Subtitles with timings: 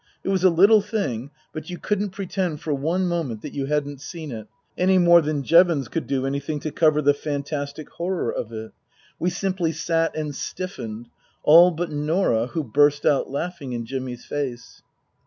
[0.23, 4.01] It was a little thing, but you couldn't pretend for one moment that you hadn't
[4.01, 8.51] seen it, any more than Jevons could do anything to cover the fantastic horror of
[8.51, 8.71] it.
[9.19, 11.09] We simply sat and stiffened;
[11.43, 14.81] all but Norah, who burst out laughing in Jimmy's face.